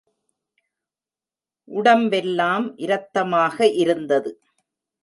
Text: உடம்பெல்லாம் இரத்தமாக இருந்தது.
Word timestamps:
உடம்பெல்லாம் 1.67 2.67
இரத்தமாக 2.77 3.57
இருந்தது. 3.75 4.31